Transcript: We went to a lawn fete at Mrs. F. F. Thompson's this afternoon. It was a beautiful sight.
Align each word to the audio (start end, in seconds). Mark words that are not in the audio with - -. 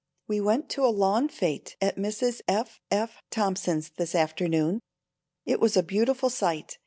We 0.27 0.41
went 0.41 0.67
to 0.69 0.83
a 0.83 0.87
lawn 0.89 1.29
fete 1.29 1.75
at 1.79 1.95
Mrs. 1.95 2.41
F. 2.47 2.79
F. 2.89 3.21
Thompson's 3.29 3.89
this 3.91 4.15
afternoon. 4.15 4.79
It 5.45 5.59
was 5.59 5.77
a 5.77 5.83
beautiful 5.83 6.31
sight. 6.31 6.79